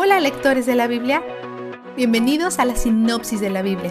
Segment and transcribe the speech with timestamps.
[0.00, 1.24] Hola lectores de la Biblia,
[1.96, 3.90] bienvenidos a la sinopsis de la Biblia.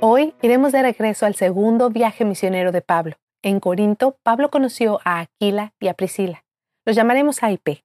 [0.00, 3.16] Hoy iremos de regreso al segundo viaje misionero de Pablo.
[3.40, 6.44] En Corinto, Pablo conoció a Aquila y a Priscila.
[6.84, 7.82] Los llamaremos AIP,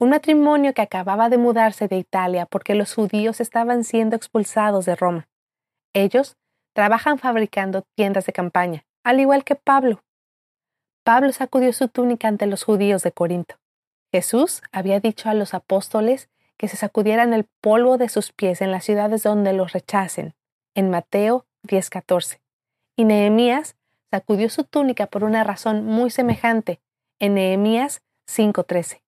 [0.00, 4.96] un matrimonio que acababa de mudarse de Italia porque los judíos estaban siendo expulsados de
[4.96, 5.28] Roma.
[5.94, 6.36] Ellos
[6.74, 10.02] trabajan fabricando tiendas de campaña, al igual que Pablo.
[11.04, 13.56] Pablo sacudió su túnica ante los judíos de Corinto.
[14.12, 18.70] Jesús había dicho a los apóstoles que se sacudieran el polvo de sus pies en
[18.70, 20.34] las ciudades donde los rechacen,
[20.74, 22.40] en Mateo 10:14.
[22.96, 23.76] Y Nehemías
[24.10, 26.80] sacudió su túnica por una razón muy semejante,
[27.18, 29.02] en Nehemías 5:13.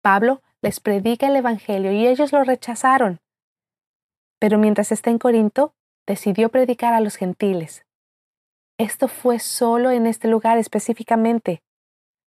[0.00, 3.20] Pablo les predica el Evangelio y ellos lo rechazaron.
[4.38, 5.74] Pero mientras está en Corinto,
[6.06, 7.84] decidió predicar a los gentiles,
[8.82, 11.62] esto fue solo en este lugar específicamente.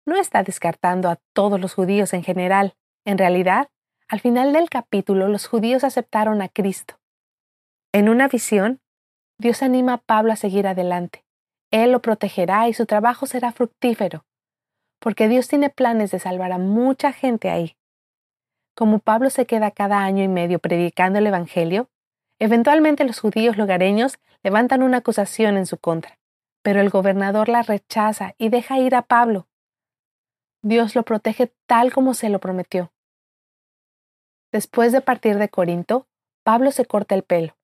[0.05, 2.75] No está descartando a todos los judíos en general.
[3.05, 3.69] En realidad,
[4.07, 6.99] al final del capítulo los judíos aceptaron a Cristo.
[7.91, 8.81] En una visión,
[9.39, 11.25] Dios anima a Pablo a seguir adelante.
[11.71, 14.25] Él lo protegerá y su trabajo será fructífero,
[14.99, 17.75] porque Dios tiene planes de salvar a mucha gente ahí.
[18.75, 21.89] Como Pablo se queda cada año y medio predicando el Evangelio,
[22.39, 26.17] eventualmente los judíos lugareños levantan una acusación en su contra
[26.63, 29.47] pero el gobernador la rechaza y deja ir a Pablo.
[30.63, 32.91] Dios lo protege tal como se lo prometió.
[34.51, 36.07] Después de partir de Corinto,
[36.43, 37.55] Pablo se corta el pelo,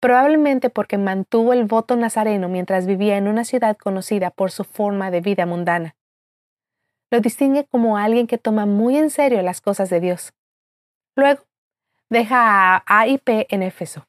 [0.00, 5.10] probablemente porque mantuvo el voto nazareno mientras vivía en una ciudad conocida por su forma
[5.10, 5.96] de vida mundana.
[7.10, 10.34] Lo distingue como alguien que toma muy en serio las cosas de Dios.
[11.16, 11.44] Luego,
[12.10, 14.06] deja a AIP en Éfeso,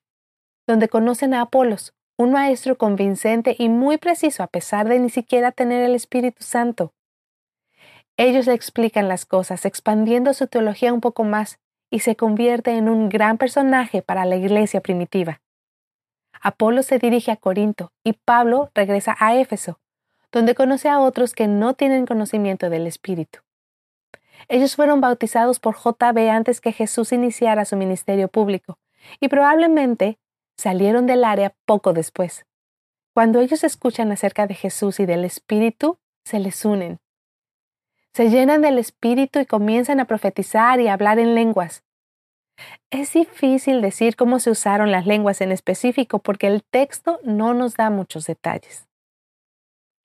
[0.68, 5.52] donde conocen a Apolos, un maestro convincente y muy preciso a pesar de ni siquiera
[5.52, 6.94] tener el Espíritu Santo.
[8.18, 12.90] Ellos le explican las cosas, expandiendo su teología un poco más, y se convierte en
[12.90, 15.42] un gran personaje para la iglesia primitiva.
[16.42, 19.80] Apolo se dirige a Corinto y Pablo regresa a Éfeso,
[20.32, 23.40] donde conoce a otros que no tienen conocimiento del Espíritu.
[24.48, 28.78] Ellos fueron bautizados por JB antes que Jesús iniciara su ministerio público,
[29.20, 30.20] y probablemente
[30.58, 32.46] salieron del área poco después.
[33.14, 37.00] Cuando ellos escuchan acerca de Jesús y del Espíritu, se les unen.
[38.14, 41.84] Se llenan del Espíritu y comienzan a profetizar y a hablar en lenguas.
[42.90, 47.76] Es difícil decir cómo se usaron las lenguas en específico porque el texto no nos
[47.76, 48.88] da muchos detalles.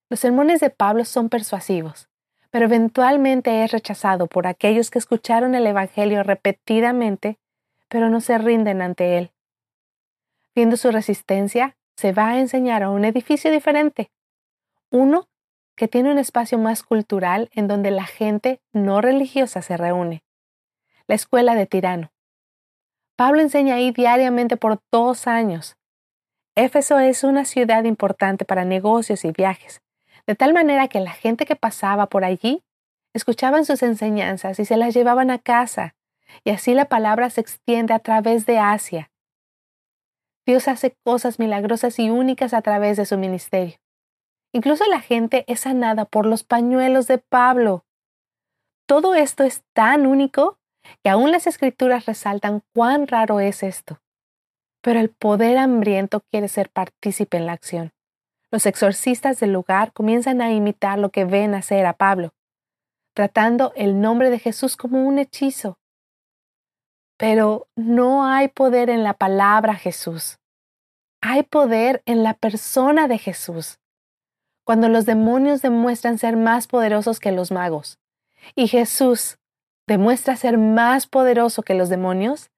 [0.08, 2.08] Los sermones de Pablo son persuasivos,
[2.50, 7.38] pero eventualmente es rechazado por aquellos que escucharon el Evangelio repetidamente,
[7.88, 9.30] pero no se rinden ante él.
[10.54, 14.10] Viendo su resistencia, se va a enseñar a un edificio diferente.
[14.90, 15.28] Uno
[15.76, 20.24] que tiene un espacio más cultural en donde la gente no religiosa se reúne.
[21.06, 22.12] La escuela de Tirano.
[23.16, 25.76] Pablo enseña ahí diariamente por dos años.
[26.54, 29.82] Éfeso es una ciudad importante para negocios y viajes,
[30.26, 32.62] de tal manera que la gente que pasaba por allí
[33.12, 35.94] escuchaban sus enseñanzas y se las llevaban a casa,
[36.44, 39.09] y así la palabra se extiende a través de Asia,
[40.50, 43.76] Dios hace cosas milagrosas y únicas a través de su ministerio.
[44.52, 47.84] Incluso la gente es sanada por los pañuelos de Pablo.
[48.84, 50.58] Todo esto es tan único
[51.04, 54.00] que aún las escrituras resaltan cuán raro es esto.
[54.82, 57.92] Pero el poder hambriento quiere ser partícipe en la acción.
[58.50, 62.34] Los exorcistas del lugar comienzan a imitar lo que ven hacer a Pablo,
[63.14, 65.78] tratando el nombre de Jesús como un hechizo.
[67.16, 70.39] Pero no hay poder en la palabra Jesús.
[71.20, 73.78] Hay poder en la persona de Jesús.
[74.64, 77.98] Cuando los demonios demuestran ser más poderosos que los magos
[78.54, 79.38] y Jesús
[79.86, 82.50] demuestra ser más poderoso que los demonios,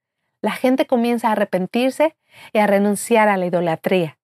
[0.43, 2.17] la gente comienza a arrepentirse
[2.53, 4.19] y a renunciar a la idolatría.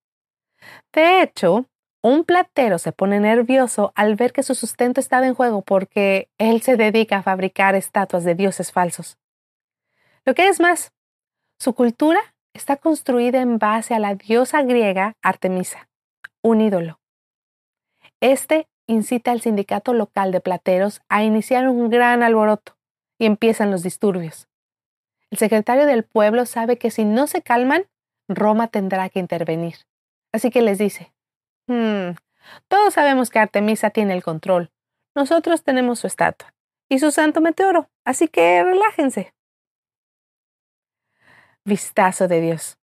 [0.92, 1.66] De hecho,
[2.02, 6.62] un platero se pone nervioso al ver que su sustento estaba en juego porque él
[6.62, 9.18] se dedica a fabricar estatuas de dioses falsos.
[10.24, 10.92] Lo que es más,
[11.58, 12.20] su cultura
[12.58, 15.88] está construida en base a la diosa griega Artemisa,
[16.42, 16.98] un ídolo.
[18.20, 22.76] Este incita al sindicato local de plateros a iniciar un gran alboroto
[23.16, 24.48] y empiezan los disturbios.
[25.30, 27.86] El secretario del pueblo sabe que si no se calman,
[28.28, 29.76] Roma tendrá que intervenir.
[30.32, 31.12] Así que les dice,
[31.68, 32.16] hmm,
[32.66, 34.72] todos sabemos que Artemisa tiene el control.
[35.14, 36.54] Nosotros tenemos su estatua
[36.88, 39.32] y su santo meteoro, así que relájense
[41.68, 42.78] vistazo de Dios.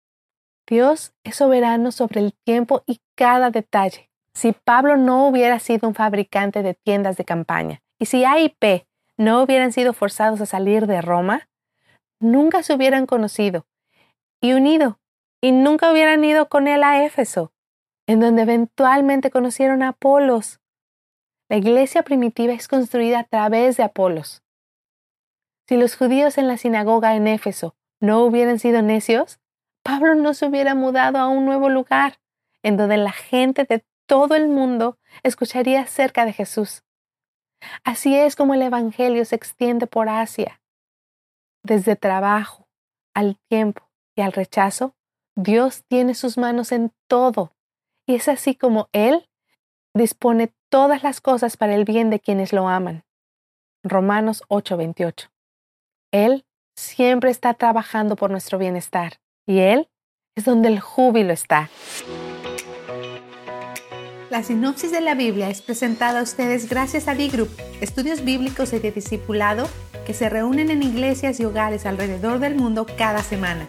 [0.69, 4.11] Dios es soberano sobre el tiempo y cada detalle.
[4.35, 8.49] Si Pablo no hubiera sido un fabricante de tiendas de campaña y si A y
[8.49, 8.87] P
[9.17, 11.49] no hubieran sido forzados a salir de Roma,
[12.21, 13.67] nunca se hubieran conocido
[14.41, 14.99] y unido
[15.43, 17.53] y nunca hubieran ido con él a Éfeso,
[18.06, 20.61] en donde eventualmente conocieron a Apolos.
[21.49, 24.43] La iglesia primitiva es construida a través de Apolos.
[25.69, 29.38] Si los judíos en la sinagoga en Éfeso no hubieran sido necios,
[29.82, 32.20] Pablo no se hubiera mudado a un nuevo lugar,
[32.62, 36.82] en donde la gente de todo el mundo escucharía acerca de Jesús.
[37.85, 40.61] Así es como el Evangelio se extiende por Asia.
[41.62, 42.69] Desde trabajo,
[43.14, 44.94] al tiempo y al rechazo,
[45.37, 47.55] Dios tiene sus manos en todo.
[48.06, 49.29] Y es así como Él
[49.94, 53.05] dispone todas las cosas para el bien de quienes lo aman.
[53.82, 55.31] Romanos 8:28.
[56.12, 56.44] Él
[56.81, 59.88] siempre está trabajando por nuestro bienestar y Él
[60.37, 61.71] es donde el júbilo está.
[64.31, 67.50] La sinopsis de la Biblia es presentada a ustedes gracias a D-Group,
[67.81, 69.69] estudios bíblicos y de discipulado
[70.06, 73.69] que se reúnen en iglesias y hogares alrededor del mundo cada semana.